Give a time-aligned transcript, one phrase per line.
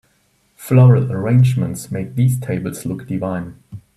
[0.55, 3.53] Floral arrangements make these tables look divine.